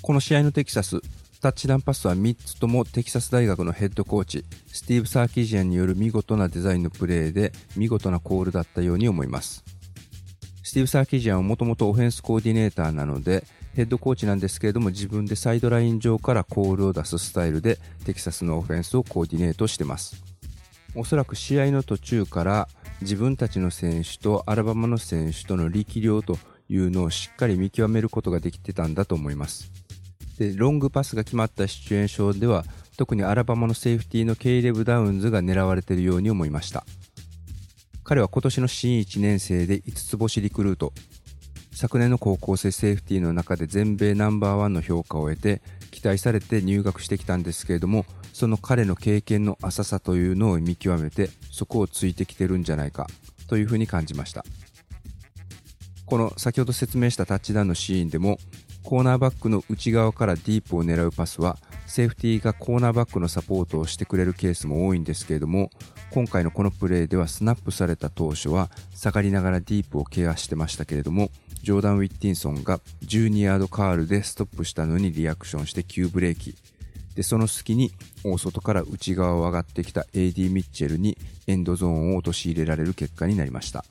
[0.00, 1.00] この試合のテキサス
[1.40, 9.64] タッチダウンパスは3つともテキサス大学のヘッドコーチスティーブ・サーキージアンによる見事なデザインのプレーで見事なコールだったように思います。
[10.62, 13.44] スティーブ・サーキジアンはもともとオフェンスコーディネーターなので、
[13.74, 20.22] ヘッドコーチなんですけれども、自分でサイドライン上からコールを出すスタイルで、テキサスのオフェンスをコーディネートしてます。
[20.94, 22.68] おそらく試合の途中から
[23.00, 26.36] 自分たちの選手とアラバマの選手との力量と
[26.68, 29.70] いうのをしっかり見極めることができてたんだと思います。
[30.38, 32.64] で、ロングパスが決まったシチュエーションでは、
[32.96, 36.84] 特にアラバマのセーフティーのケイレブ・ダウンズが狙われているように思いました。
[38.10, 40.92] 彼は今年の新1年生で5つ星リクルート。
[41.72, 53.06] 昨年の高校生セーフティーの中で全米ナンバーワンの評価を得て、期待されて入学してきたんですけれども、その彼の経験の浅さというのを見極めて、そこをついてきてるんじゃないか、
[53.46, 54.44] というふうに感じました。
[56.04, 58.40] この先ほど説明したタッチダウンのシーンでも、
[58.82, 65.70] コーナーバックの内側からディープを狙うパスは、セーフティーがコーナーバックのサポートをしてくれるケースも多いんですけれども、
[66.12, 71.30] 今回のこのプレーではスナップされた当初は下がりながらディープをケアしてましたけれども、
[71.62, 76.56] ジョーダン・ウィッティンソンが12ヤードカールでストップしたのにリアクションして急ブレーキ。
[77.14, 77.92] で、その隙に
[78.24, 83.84] 大外から内側を上がってきた AD ミッチェルにエンドゾーンを陥れられる結果になりました。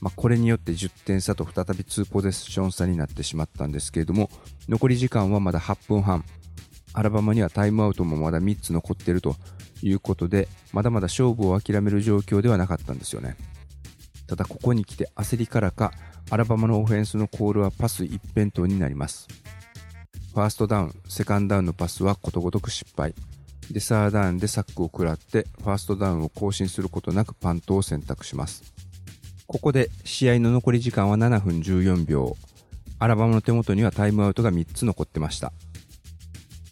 [0.00, 4.30] まあ、これによって10点差と再び2ポゼッション差になってしまったんですけれども、
[4.68, 6.24] 残り時間はまだ8分半。
[6.94, 9.36] アラバマにはタイムアウトもまだ3つ残っていると
[9.82, 13.36] いうことで、まだまだ勝負を諦める状況ではなかったんですよね。
[14.26, 15.92] ただここに来て焦りからか、
[16.30, 19.28] アラバマのオフェンスのコールはパス一辺倒になります。
[20.32, 23.14] ファーストダウン、セカンドダウンのパスはことごとく失敗。
[23.70, 28.62] で、サーダウンでサックを食らって、ファーストダウンを更新することなくパントを選択します。
[29.46, 32.36] ここで試合の残り時間は7分14秒。
[32.98, 35.52] アラバマの手元にはタイムアウトが3つ残ってました。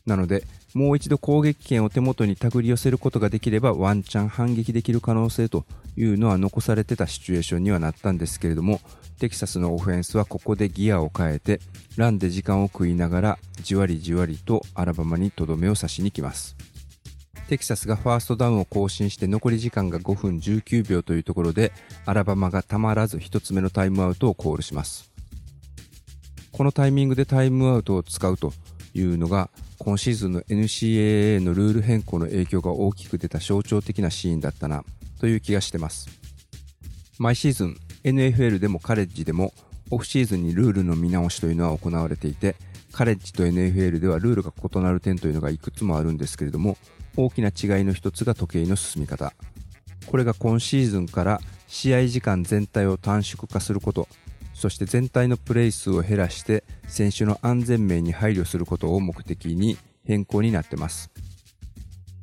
[0.07, 5.65] なので、もう一度攻撃権を手元に手繰り寄せることができればワンチャン反撃できる可能性と
[5.97, 8.81] いうのは残されてたシチュエーションにはなったんですけれども
[9.19, 11.61] テキサスのオフェンスはここでギアを変えて
[11.97, 16.57] ランで時間を食いながらじわりじわりとアラバマにとどめを刺しに来ます。
[17.49, 21.73] テキサスがファーストダウンを更新して残り時間が5分19秒というところで
[22.07, 25.11] アラバマがたまらず1つ目のタイムアウトをコールします。
[26.53, 28.53] このタイミングでタイムアウトを使うと
[28.95, 29.51] いうのが
[29.83, 34.85] 今シーズンの NCAA のルール変更の影響が大きく出た象徴的なシーンだったな
[35.19, 36.07] という気がしてます。
[37.19, 39.55] 毎シーズン NFL でもカレッジでも
[39.91, 42.57] オフシーズンにルールの見直しというのは行われていて
[42.93, 46.77] カレッジと NFL ではルールが異なる点というのがいくつもあるんですけれども
[47.17, 49.33] 大きな違いの一つが時計の進み方
[50.07, 54.09] これが今シーズンから試合時間全体を短縮化すること
[54.61, 61.11] そして全体のプレイ数を減らして選手の安全面に配慮することを目的に変更になってます。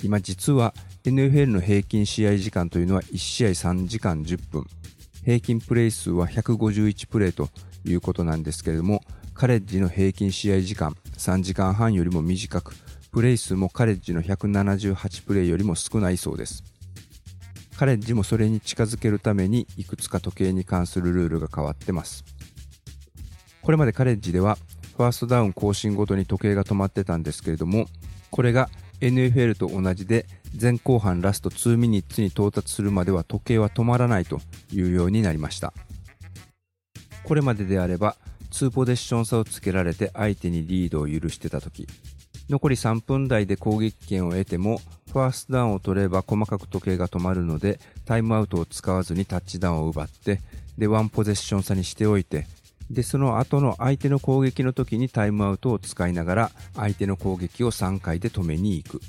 [0.04, 4.68] 今実は NFL の平均試合時間というのは1試合3時間10分。
[5.26, 7.50] 平均プレイ数は151プレイと
[7.84, 9.02] いうことなんですけれども、
[9.34, 12.76] カレッジの平均試合時間3時間半よりも短く、
[13.12, 16.64] プレイ数もカレッジの178プレイよりも少ないそうです。
[17.78, 22.26] カレッジもそれに近づけるためにいくつか時計に関するルールが変わってます。
[23.62, 24.58] これまでカレッジでは
[24.96, 27.86] ファーストダウン更新ごとに時計が止まってたんですけれども
[28.32, 30.26] これが NFL と同じで
[30.60, 34.40] 前後半ラスト2ミニッツに到達するまでは時計は止まらないと
[34.72, 35.72] いうようになりました。
[37.24, 38.16] これまでであれば
[38.52, 41.88] 2ポゼッション差をつけられて相手にリードを許してた時
[42.50, 44.80] 残り3分台で攻撃権を得ても
[45.12, 50.40] ファーストダウンを取れば細かく時計が止まるのでタイムアウトを使わずにタッチダウンを奪って
[50.78, 52.48] でワンポゼッション差にしておいて
[52.90, 59.02] でその後の相手の攻撃の時にタイムアウトを使いながら相手の攻撃を3回で止めに行く。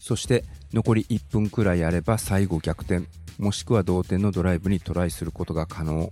[0.00, 3.06] そして残り1分くらいあれば最後逆転
[3.38, 6.10] もしくは同点のドライブにトライすることが可能。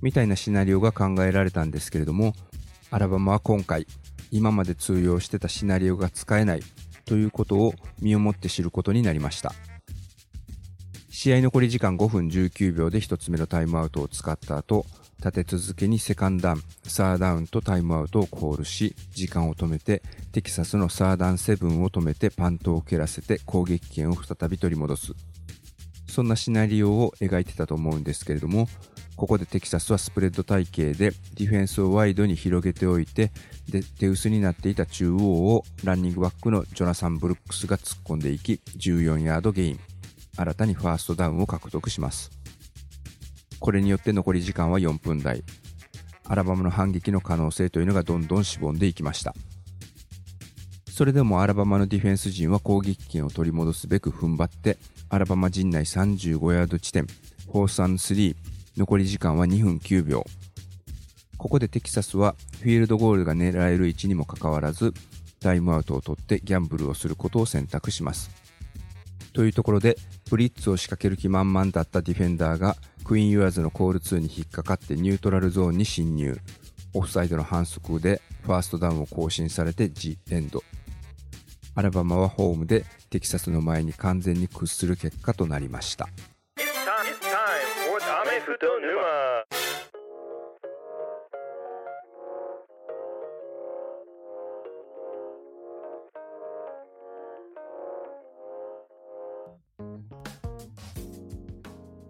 [0.00, 2.32] みたいなシナリオが考えられたんですけれども
[2.90, 3.86] アラバマは今回
[4.30, 6.62] 今まで通用してたシナリオが使えない
[7.04, 9.52] ということを身をもって知ることになりました
[11.10, 14.86] 試合残り時間5分19秒で1つ目のタイムアウトを使った後
[15.18, 25.12] 立て続けにセカンドダウン、サーダウンとタイムアウトをコールし、時間を止めて、テキサスのサーダンセブンを止めてパントを蹴らせて攻撃権を再び取り戻す。
[26.08, 28.68] そんなシナリオを描いてたと思うんですけれども、
[29.18, 33.32] ここでテキサスはスプレッド体系でディフェンスをワイドに広げておいて、
[33.68, 39.80] で、手薄になっていた中央をランニングバックのジョナサン・ブルックスが突っ込んでいき、14ヤードゲイン。
[40.36, 42.30] 新たにファーストダウンを獲得します。
[43.58, 45.42] これによって残り時間は4分台。
[46.24, 49.34] アラバマの反撃の可能性というのがどんどんしぼんでいきました。
[50.92, 54.78] それでもアラバマのディフェンス陣は攻撃権を取り戻すべく踏ん張って、
[55.08, 57.04] アラバマ陣内35ヤード地点、
[57.50, 60.24] フォース3、残り時間は2分9秒。
[61.36, 64.94] ここでテキサスはフィールドゴールが狙える位置にもかかわらず、
[65.40, 68.30] タイムアウトを取ってギャンブルをすることを選択します。
[69.32, 69.96] というところで、
[70.30, 76.38] ブリッツを仕掛ける気満々だったディフェンダーがクイーン・ユアーズのコールに引っかかってニュートラルゾーンに侵入。
[76.94, 80.62] オフサイドの反則でファーストダウンを更新されて ジ・エンド。
[81.74, 86.08] アラバマはホームでテキサスの前に完全に屈する結果となりました。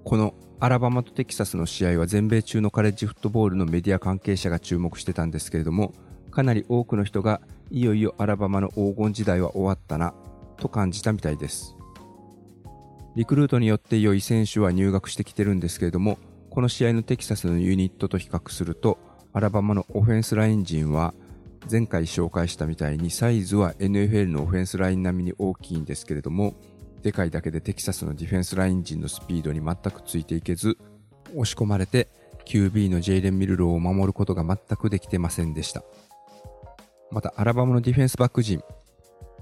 [0.04, 5.92] このアラバマとテキサスの試合は全米中のカレッジフットボールのメディア関係者が注目してたんですけれども
[6.30, 7.40] かなり多くの人が
[7.72, 10.14] いよいよアラバマの黄金時代は終わったな
[10.56, 11.74] と感じたみたいです。
[13.18, 16.18] リクルートによって良い選手は入学してきてるんですけれども
[16.58, 18.98] この試合のテキサスのユニットと比較すると
[19.32, 21.14] アラバマのオフェンスライン陣は
[21.70, 26.56] 前回紹介したみたいにサイズは NFL のオフェンスライン並みに大きいんですけれども
[27.04, 30.76] でかいだけでテキサスのディフェンスライン陣のスピードに全くついていけず、
[31.36, 32.08] 押し込まれて
[32.44, 35.84] QB のジェイレン・ミルローを守ることが全くできてませんでした。
[37.12, 38.64] また、アラバマのディフェンスバック陣、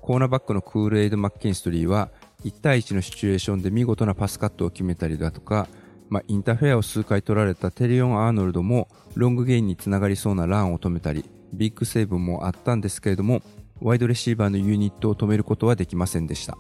[0.02, 2.10] コーナーバックのクールエイド・マッケンストリーは、
[2.44, 5.66] 1対1のシチュエーションで見事なパスカットを決めたりだとか、
[6.08, 13.42] まあ、インターフェアを数回取られたテリオン・アーノルドもロングゲインにつながりそうなランを止めたり、ビッグセーブもあったんですけれども、
[13.80, 16.56] ワイドレシーバーのユニットを止めることはできませんでした。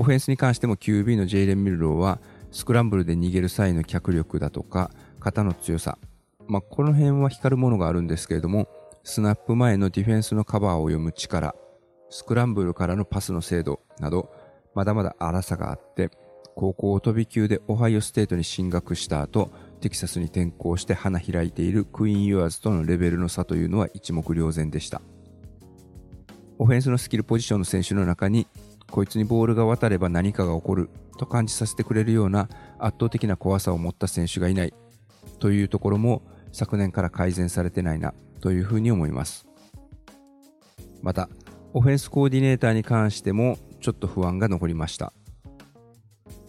[0.00, 2.20] オフェンスに関しても QB のジェイレン・ミルローは
[2.52, 5.98] スクランブルで逃げる際の脚力だとか肩の強さ、
[6.46, 8.68] まあ、この辺は光るものがあるんですけれども
[9.02, 11.54] スナップ前のディフェンスのカバーを読む力
[12.10, 14.32] スクランブルからのパスの精度など
[14.74, 16.10] まだまだ荒さがあって
[16.58, 25.00] 高校を飛び級でオハイオステートに進学した後テキサスに転校して花開いているクイーン・ユアーズとのレベルの差というのは一目瞭然でした
[26.58, 28.48] オフェンスのスキルポジションの選手の中に
[28.90, 32.48] こいつにボールが渡れば何かが起こると感じさせてくれるような
[32.80, 34.74] 圧倒的な怖さを持った選手がいない
[35.38, 39.46] というところも昨年から改善されてないなというふうに思います。
[41.02, 41.28] また、
[41.72, 45.12] オフェンスコーディネーターに関してもちょっと不安が残りました。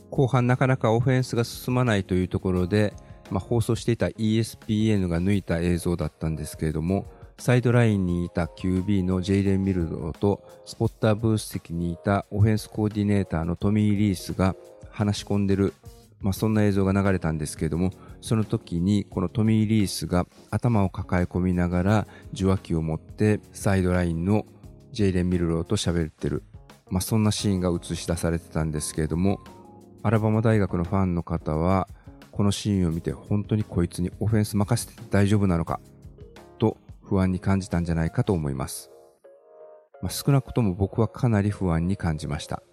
[0.10, 2.94] 後半なかなかオフェンスが進まないというところで、
[3.30, 7.06] まあ、放送していた ESPN が抜いた映像だったんですけれども、
[7.40, 14.56] サイドラインにいた QB のジェイレン・ミルドとスポッターブース席にいたオフェンスコーディネーターのトミー・リースが
[14.92, 15.74] 話し込んでる、
[16.20, 24.46] まあ、そんな映像が流れたんですけれどもその時にこのトミー・リースが頭を抱え込みながら受話器を持ってサイドラインの
[24.92, 26.44] ジェイレン・ミルローと喋ってる、
[26.90, 29.40] まあ、そんなシーンが映し出されてたんですけれども
[30.02, 31.88] アラバマ大学のファンの方は
[32.32, 35.82] このシーンを見て本当にこいつにオフェンス任せて大丈夫なのか
[36.58, 38.92] と不安に感じたんじゃないかと思います。
[40.02, 42.64] まあ、少なくとも僕はかなり不安に感じました。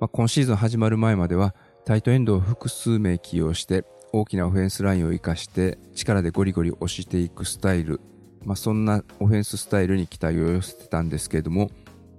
[0.00, 1.54] まあ、今シーズン始まる前までは
[1.84, 8.00] タイトエンドを複数名起用して大きなオフェンスラインを生かして力でゴリゴリ押していくスタイル、
[8.44, 11.70] まあ、そんなオフェンススタイルに期待を寄せてたんですけれども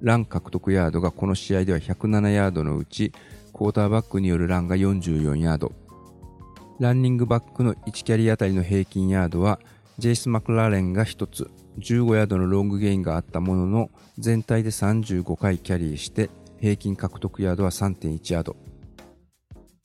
[0.02, 3.12] ラン獲得ヤードがこの試合では107ヤードのうち
[3.50, 5.72] クォーターバックによるランが44ヤード。
[6.80, 9.60] ランニングバックの1キャリーあたりの平均ヤードは
[9.98, 11.50] ジェイス・マクラーレンが1つ。
[11.80, 16.30] 15ヤードのロングゲインがあったものの全体で35回キャリーして
[16.60, 18.56] 平均獲得ヤードは3.1ヤード。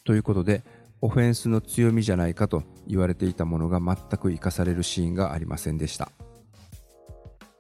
[0.04, 0.62] ということで
[1.00, 6.10] オフェンスの強みじゃないかと言われていたものが全く活かされるシーンがありませんでした。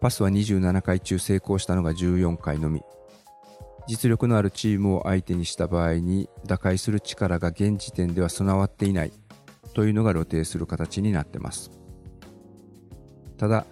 [0.00, 2.82] パスは27回中成功したのが14回のみ。
[3.86, 9.12] 実力のあるチームを相手にした場合に打開する力が現時点では備わっていない
[9.74, 11.70] というのが露呈する形になってます。
[13.36, 13.66] ただ、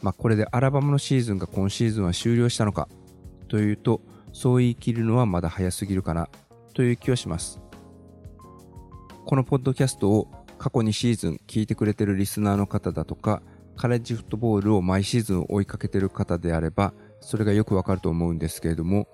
[0.00, 2.88] まあ、これでアラバマのシーズンが今シーズンは終了したのか
[3.48, 4.00] というと
[4.32, 6.28] そう言い切るのはまだ早すぎるかな
[6.74, 7.60] という気はします。
[9.26, 13.42] このポッドキャストを過去2シーズン聞いてくれてるリスナーの方だとか
[13.76, 19.06] カレッジフットボールを毎シーズン追いかけてる方であればそれがよくわかると思うんですけれども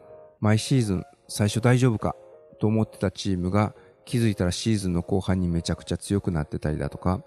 [0.45, 2.15] 毎シーズン最初大丈夫か？
[2.61, 3.75] と思ってたチームが
[4.05, 7.23] 気づいたらシーズンの後半にめちゃくちゃ強くなってたりだとか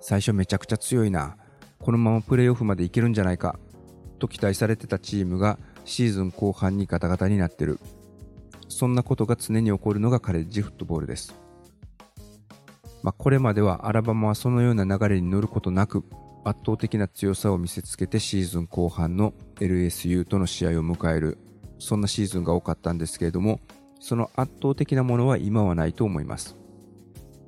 [0.00, 1.36] 最初めちゃくちゃ強いな
[1.80, 3.58] このままプレーオフまでいけるんじゃないか
[4.20, 7.80] と期待されてたチームがシーズン後半にガタガタになってる。
[8.68, 11.34] そんなことが常に起こるのがカレッジフットボールです、
[13.02, 16.04] まあ、これまではアラバマはそのような流れに乗ることなく
[16.44, 21.38] 圧倒的な強さを見せつけてシーズン後半の LSU との試合を迎える。
[21.80, 23.60] そんなシーズンが多かったんですけれども、
[23.98, 26.56] その圧倒的なものは今はないと思います。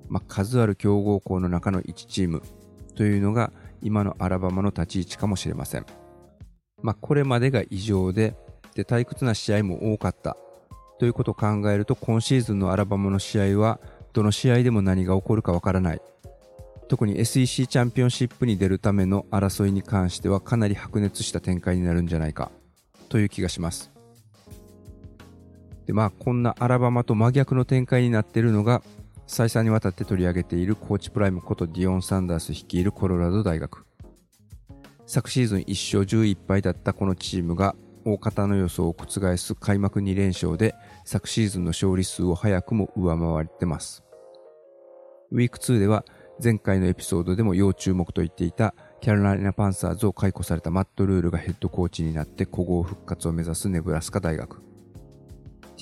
[0.09, 2.43] まあ、数ある強豪校の中の1チーム
[2.97, 5.87] というのが今のアラバマの立ち位置かもしれません。
[6.83, 8.37] まあ、これまでが異常で、
[8.75, 10.37] で、退屈な試合も多かった
[10.99, 13.81] ということを考えると、今シーズンのアラバマの試合は、
[14.13, 16.01] どの試合でも何が起こるかわからない。
[16.89, 22.51] 特に SEC チャンピオンシップに出るための争いに関してはかなり白熱した展開になるんじゃないか
[23.09, 23.92] という気がします。
[25.87, 28.83] で、まあ、こんなアラバマと真逆の展開になっているのが、
[29.27, 33.87] 再三にわたって取り上げているコーチプライムことディオン・サンダース率いるコロラド大学。
[35.07, 37.75] 昨シーズン1勝11敗だったこのチームが、
[38.05, 40.75] 大方の予想を覆す開幕2連勝で、
[41.05, 44.03] 昨シーズンの勝利数を早くも上回ってます。
[45.31, 46.05] ウィーク2では、
[46.43, 54.72] 前回のエピソードでも要注目と言っていたキャロライナ・パンサーズを解雇されたマット・ルールがヘッドコーチになって古豪復活を目指すネブラスカ大学。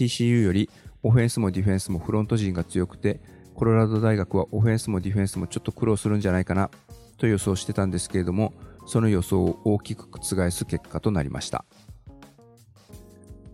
[0.04, 0.70] TCU より
[1.02, 3.20] オフェンスもディフェンスもフロント陣が強くて、
[3.54, 6.70] コロラド大学はオフェンスもディフェンスもちょっと苦労するんじゃないかな
[7.18, 8.54] と予想してたんですけれども、
[8.86, 11.64] その予想を大きく覆す結果となりました。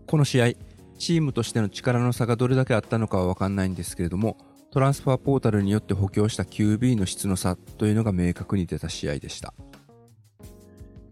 [0.05, 0.53] この試合、
[0.97, 4.37] チームとしての力の差がどれだけあったのかはわかんないんですけれども、
[4.71, 9.53] トランスファーポータルによって補強した QB の質の差というのが明確に出た試合でした。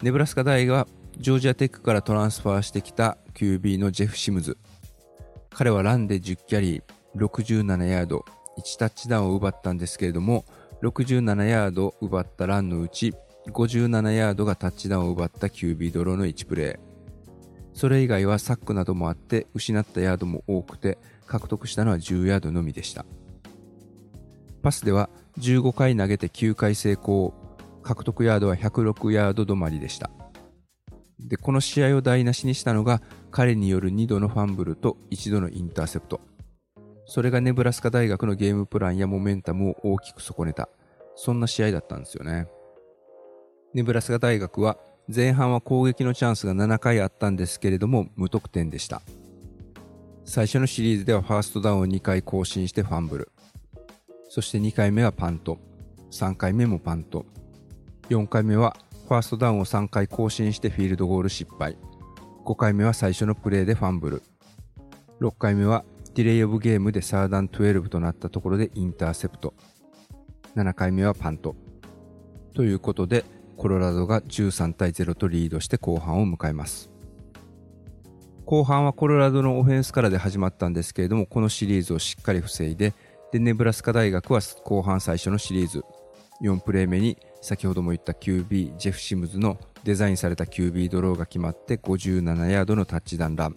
[0.01, 4.57] ネブラスカ大がジョージアテックからトランスファーしてきた QB のジェフ・シムズ
[5.57, 6.83] 彼はランで10キャリー、
[7.15, 8.25] 67ヤード、
[8.57, 10.43] 1タッチダウンを奪ったんですけれども、
[10.83, 13.13] 67ヤード奪ったランのうち、
[13.47, 16.79] 57ヤードがタッチダウンを奪った QB ドローの1プレー。
[17.73, 23.05] それ以外はサックなどもあって失ったヤードも多くて獲得したのは10ヤードのみでした。
[24.61, 27.33] パスでは15回投げて9回成功、
[27.81, 30.11] 獲得ヤードは106ヤード止まりでした。
[31.17, 33.01] で、この試合を台無しにしたのが
[33.35, 36.21] 彼による2度のファンブルと1度のインターセプト。
[37.05, 40.69] それがネブラスカ大学のゲームプランやモメンタムを大きく損ねた。
[41.17, 42.47] そんな試合だったんですよね。
[43.73, 44.77] ネブラスカ大学は
[45.13, 49.01] 前半は攻撃のチャンスが7回あったんですけれども無得点でした。
[50.23, 53.31] 最初のシリーズではファーストダウンを2回更新してファンブル。
[54.29, 55.57] そして2回目はパント。
[56.09, 57.25] 3回目もパント。
[58.07, 58.77] 4回目は
[59.09, 61.77] ファーストダウンを3回更新してフィールドゴール失敗。
[62.45, 64.21] 5回目は最初のプレーでファンブル。
[65.19, 65.83] 6回目は
[66.13, 69.55] ディレイオブゲームでサーダン12となったところでインターセプト。
[70.55, 71.55] 7回目はパント。
[72.53, 73.25] ということで、
[73.57, 76.91] コロラドが13対0とリードして後半を迎えます。
[78.45, 82.93] 後半はコロラドのオフェンスからで始まったんですけれども、このシリーズをしっかり防いで、
[83.31, 85.83] で、ネブラスカ大学は後半最初のシリーズ、
[86.43, 93.55] 4プレー目に先ほども言った QB ジェフ・シムズのデザインされた QB ドローが決まって57ヤードのタッチダウンラン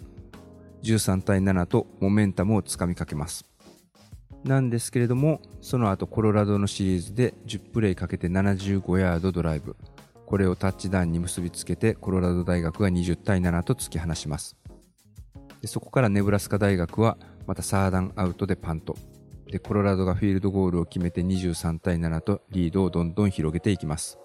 [0.83, 3.45] 13対7とモメンタムをつかみかけます
[4.45, 9.77] なんですけれどもその後コロラドのシリーズで10プレイかけて75ヤードドライブ
[10.27, 14.57] これをタッチダウンに結びつけてコロラド大学が20対7と突き放します
[15.61, 18.95] でそこからネブラスカ大学はまたサーダンアウトでパント。
[19.51, 24.19] で、コロラドがフィールドゴールを決めて23対7とリードをどんどん広げていきます。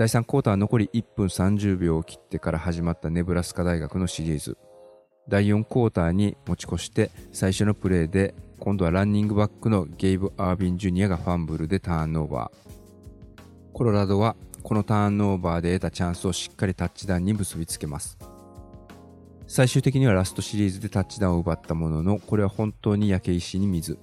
[0.00, 4.56] 第3クォーター残り1分30秒を切ってから始まったネブラスカ大学のシリーズ。
[5.28, 13.72] 第4クォーターに持ち越して最初のプレーで今度はランニングバックのゲイブ・アービン・ジュニアがファンブルでターンオーバー。
[13.74, 18.16] コロラドはこのターンオーバーで得たチャンスをしっかりタッチダウンに結びつけます。
[19.46, 23.98] 最終的にはラストシリーズでタッチダウンを奪ったものの、これは本当に焼け石に水。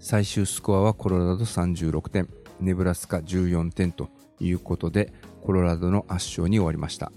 [0.00, 2.28] 最終スコアはコロラド36点、
[2.58, 4.08] ネブラスカ14点と
[4.40, 7.12] いうことで、コロラドの圧勝に終わりました。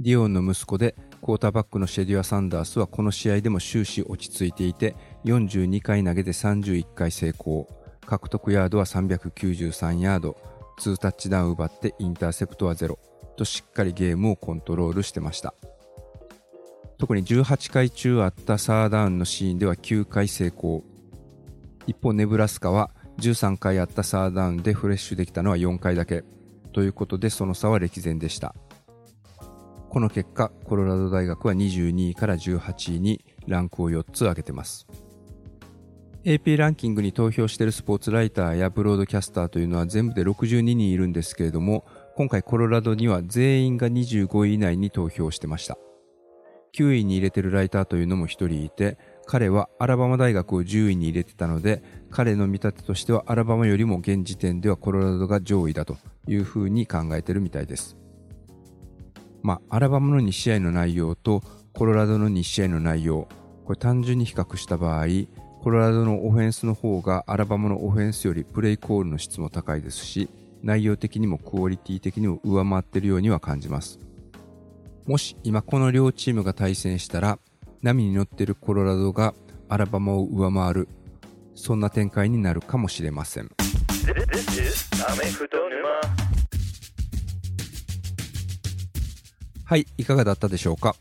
[0.00, 4.94] ディオンの息子でクォーターバックのシェデュア・サンダースはこの試合でも終始落ち着いていて
[5.24, 7.66] 42回投げて31回成功。
[8.04, 10.36] 獲得ヤードは393ヤード。
[10.78, 12.98] 2タッチダウン奪ってインターセプトは0
[13.36, 15.54] としっかりゲームをコントロールしてました。
[16.98, 20.84] 特に18回中あったサーダウンのシーンでは9回成功。
[21.86, 26.24] 一方ネブラスカは13回あったサーダウンでフレッシュできたのは4回だけ。
[26.76, 28.54] ということでその差は歴然でした。
[29.88, 34.86] この結果コロラド大学は22位から18位にランクを4つ上げてます。
[36.26, 45.78] AP ランキングに投票しているスポーツライターやブロードキャスターというのは全部で62人いるんですけれども今回コロラドには全員が25位以内に投票してました。
[46.76, 51.82] 9位に入れてるライターというのも1人いて、彼はアラバマ大学を10位に入れてたので、
[52.16, 57.94] 彼の見立てとしてはアラバマよりも現時点ではコロラドが上位だというふうに考えてるみたいです。
[59.42, 61.42] まあ、アラバマの2試合の内容と
[61.74, 63.28] コロラドの2試合の内容、
[63.66, 65.04] これ単純に比較した場合、
[65.62, 70.30] コロラドのオフェンスの方がアラバマのオフェンスよりプレイコールの質も高いですし、
[70.62, 73.98] 内容的にもクオリティ的にも上回ってるようには感じます。
[75.04, 77.38] もし今この両チームが対戦したら
[77.82, 79.34] 波に乗ってるコロラドが
[79.68, 80.88] アラバマを上回る
[81.56, 83.50] そんな展開になるかもしれません。
[89.64, 90.94] はいいかがだったでしょうか？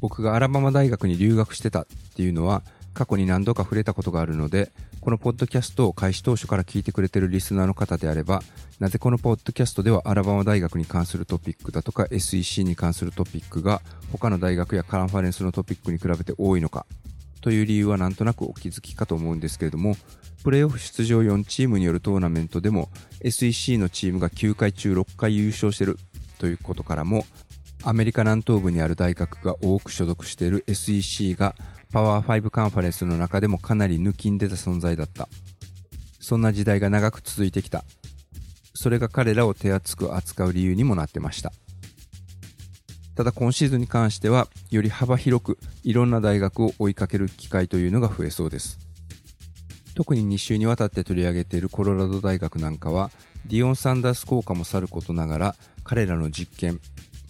[0.00, 2.62] 僕がアラバマ大学に留学してたっていうのは
[2.94, 8.42] 過去に何度か触れたことがあるのでこのポッドキャストを開始当初から聞いてくれてるリスナーの方であれば、
[8.80, 16.86] なぜこのポッドキャストではアラバマ大学に関するトピックだとか SEC に関するトピックが他の大学やカンファレンスのトピックに比べて多いのか
[17.40, 19.96] という理由はなんとなくお気づきかと思うんですけれども、
[20.42, 22.88] プレーオフ出場4チームによるトーナメントでも
[23.20, 25.98] SEC のチームが9回中6回優勝してる
[26.38, 27.24] ということからも、
[27.82, 31.54] アメリカ南東部にある大学が多く所属している SEC が
[31.92, 35.28] パワー5カンファレンスの中でもかなり抜きん出た存在だった。
[36.20, 37.84] そんな時代が長く続いてきた。
[38.74, 41.52] それが彼らを手厚く扱う理由にもなってました。
[43.16, 48.78] ただ今シーズンに関しては、より幅広くいろんな大学を追いかける機会というのが増えそうです。
[49.94, 53.10] 特に2週にわたって取り上げているコロラド大学なんかは、
[53.46, 56.78] ディオン・サンダース効果もさることながら、彼らの実験、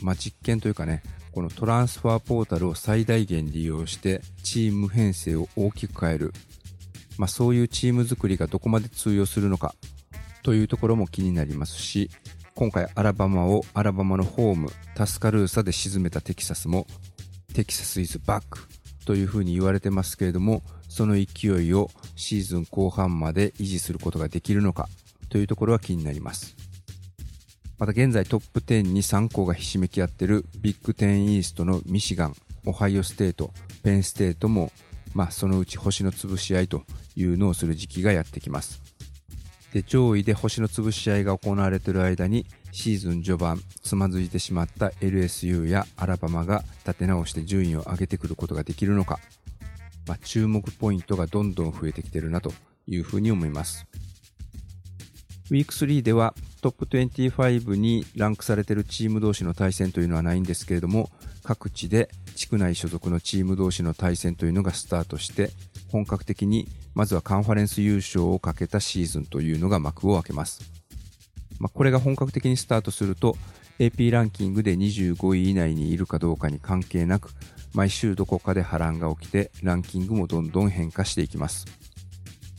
[0.03, 1.03] まあ、実験というかね、
[1.37, 6.32] このトランスファーポータルを最大限利用してチーム編成を大きく変える、
[7.18, 9.74] まあ、そういうチーム作りがどこまで通用するのか
[10.43, 12.09] というところも気になりますし
[12.57, 16.87] 今回アラバマをアラバマのホームタスカルーサで沈めたテキサスも
[17.53, 18.61] テキサスイズバック
[19.05, 24.89] というふうに言われてますけれどもその勢いをシーズン後半まで維持することができるのか
[25.29, 26.57] というところは気になります
[27.79, 32.35] また現在トップ10に3校がひしめき合ってるビッグ10イーストのミシガン、
[32.65, 33.51] オハイオステート、
[33.83, 34.73] ペンステートも、
[35.13, 36.85] まあ、そのうち星の潰し合いと
[37.17, 38.86] いうのをする時期がやってきます。
[39.77, 49.18] で、上位で星の潰し合いが行われている間にシーズン序盤つまずいてしまった LSU やアラバマが立て直して順位を上げてくることができるのか、
[50.07, 52.55] まあ、注目ポイントがどんどん増えてきてるなと
[52.87, 53.87] いうふうに思います。
[55.51, 61.11] ウィーク3ではトップ25にランクされているチーム同士の対戦というのはないんですけれども、
[61.43, 65.51] 各地で地区内所属のチーム同士の対戦というのがスタートして、
[65.93, 66.66] 本格的に
[66.97, 70.63] まずはカンファレンス優勝をかけたシーズンというのが幕を開けます。
[71.59, 73.37] まあ、これが本格的にスタートすると、
[73.79, 77.35] AP ランキングで25位以内にいるかどうかに関係なく、
[77.75, 81.67] 毎週どこかで波乱が起きて、ランキングもどんどん変化していきます。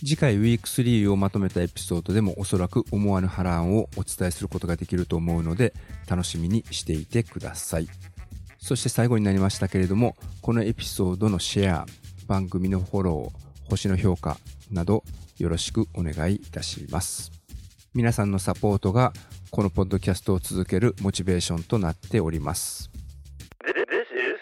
[0.06, 5.74] 次回ウィーク3をまとめたエピソードでもおそらく思わぬ波乱をお伝えすることができると思うので
[6.08, 7.88] 楽しみにしていてください。
[8.60, 11.86] そして最後になりましたけれどもこのエピソードのシェア、
[12.28, 14.38] 番組のフォロー、星の評価
[14.72, 15.04] など
[15.38, 17.32] よろしくお願いいたします。
[17.94, 19.14] 皆さんのサポートが
[19.50, 22.90] このポッドキャストを続けるモチベーションとなっております。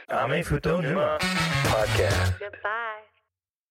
[0.07, 3.04] アメフト沼 Podcast Goodbye.